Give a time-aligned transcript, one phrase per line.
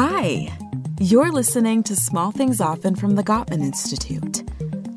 [0.00, 0.48] Hi,
[1.00, 4.48] you're listening to Small Things Often from the Gottman Institute,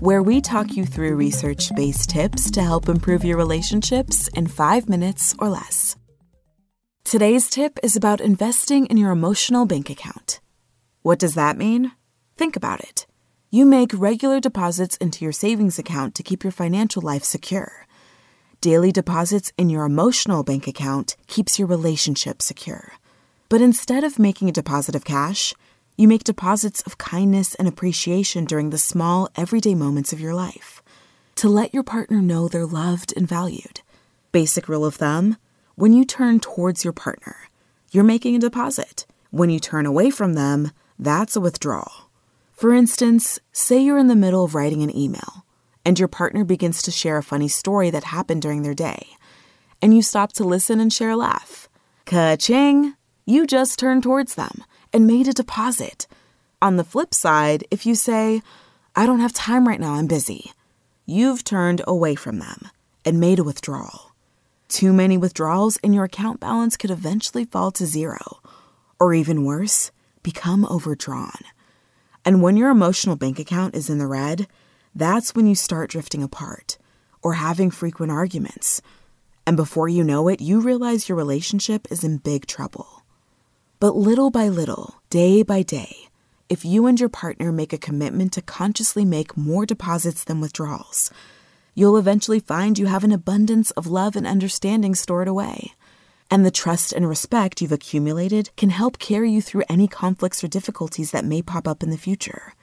[0.00, 4.88] where we talk you through research based tips to help improve your relationships in five
[4.88, 5.96] minutes or less.
[7.04, 10.40] Today's tip is about investing in your emotional bank account.
[11.02, 11.92] What does that mean?
[12.38, 13.06] Think about it.
[13.50, 17.86] You make regular deposits into your savings account to keep your financial life secure.
[18.62, 22.94] Daily deposits in your emotional bank account keeps your relationship secure.
[23.48, 25.54] But instead of making a deposit of cash,
[25.96, 30.82] you make deposits of kindness and appreciation during the small, everyday moments of your life
[31.36, 33.82] to let your partner know they're loved and valued.
[34.32, 35.36] Basic rule of thumb
[35.74, 37.36] when you turn towards your partner,
[37.90, 39.04] you're making a deposit.
[39.30, 42.10] When you turn away from them, that's a withdrawal.
[42.52, 45.44] For instance, say you're in the middle of writing an email
[45.84, 49.06] and your partner begins to share a funny story that happened during their day,
[49.80, 51.68] and you stop to listen and share a laugh.
[52.06, 52.94] Ka-ching!
[53.28, 54.62] You just turned towards them
[54.92, 56.06] and made a deposit.
[56.62, 58.40] On the flip side, if you say,
[58.94, 60.52] I don't have time right now, I'm busy,
[61.06, 62.68] you've turned away from them
[63.04, 64.12] and made a withdrawal.
[64.68, 68.40] Too many withdrawals, and your account balance could eventually fall to zero,
[69.00, 69.90] or even worse,
[70.22, 71.40] become overdrawn.
[72.24, 74.46] And when your emotional bank account is in the red,
[74.94, 76.78] that's when you start drifting apart
[77.22, 78.80] or having frequent arguments.
[79.48, 82.95] And before you know it, you realize your relationship is in big trouble.
[83.78, 86.08] But little by little, day by day,
[86.48, 91.10] if you and your partner make a commitment to consciously make more deposits than withdrawals,
[91.74, 95.74] you'll eventually find you have an abundance of love and understanding stored away.
[96.30, 100.48] And the trust and respect you've accumulated can help carry you through any conflicts or
[100.48, 102.54] difficulties that may pop up in the future.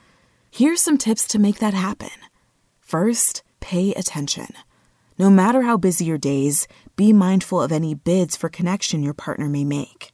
[0.50, 2.10] Here's some tips to make that happen.
[2.80, 4.48] First, pay attention.
[5.20, 9.48] No matter how busy your days, be mindful of any bids for connection your partner
[9.48, 10.12] may make.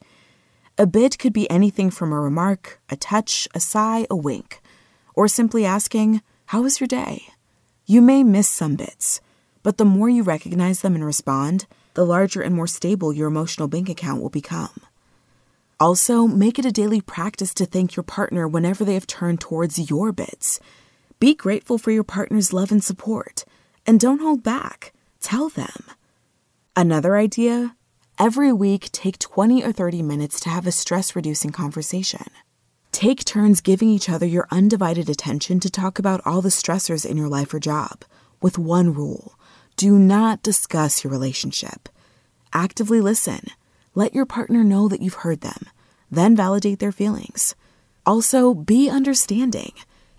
[0.80, 4.62] A bid could be anything from a remark, a touch, a sigh, a wink,
[5.14, 7.24] or simply asking, How was your day?
[7.84, 9.20] You may miss some bids,
[9.62, 13.68] but the more you recognize them and respond, the larger and more stable your emotional
[13.68, 14.70] bank account will become.
[15.78, 19.90] Also, make it a daily practice to thank your partner whenever they have turned towards
[19.90, 20.60] your bids.
[21.18, 23.44] Be grateful for your partner's love and support,
[23.86, 24.94] and don't hold back.
[25.20, 25.84] Tell them.
[26.74, 27.76] Another idea
[28.20, 32.26] every week, take 20 or 30 minutes to have a stress reducing conversation.
[32.92, 37.16] Take turns giving each other your undivided attention to talk about all the stressors in
[37.16, 38.04] your life or job,
[38.40, 39.34] with one rule
[39.80, 41.88] do not discuss your relationship.
[42.52, 43.46] Actively listen.
[43.94, 45.70] Let your partner know that you've heard them,
[46.10, 47.54] then validate their feelings.
[48.04, 49.72] Also, be understanding.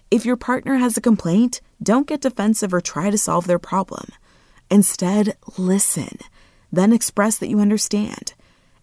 [0.09, 4.07] If your partner has a complaint, don't get defensive or try to solve their problem.
[4.72, 6.18] Instead, listen,
[6.72, 8.34] then express that you understand.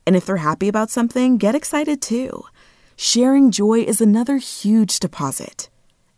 [0.06, 2.44] And if they're happy about something, get excited too.
[2.97, 5.69] Sharing joy is another huge deposit.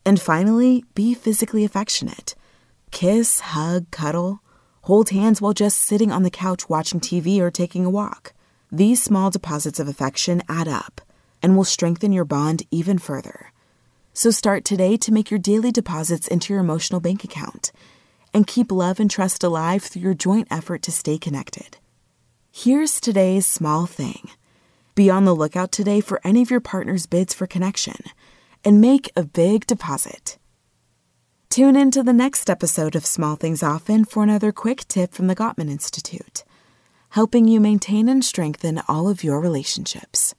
[0.04, 2.34] And finally, be physically affectionate.
[2.90, 4.40] Kiss, hug, cuddle.
[4.82, 8.32] Hold hands while just sitting on the couch watching TV or taking a walk.
[8.72, 11.00] These small deposits of affection add up
[11.42, 13.52] and will strengthen your bond even further.
[14.12, 17.72] So start today to make your daily deposits into your emotional bank account
[18.32, 21.78] and keep love and trust alive through your joint effort to stay connected.
[22.52, 24.30] Here's today's small thing.
[24.94, 27.96] Be on the lookout today for any of your partner's bids for connection
[28.64, 30.36] and make a big deposit.
[31.48, 35.26] Tune in to the next episode of Small Things Often for another quick tip from
[35.26, 36.44] the Gottman Institute,
[37.10, 40.34] helping you maintain and strengthen all of your relationships.